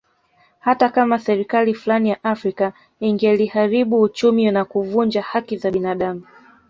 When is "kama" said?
0.89-1.19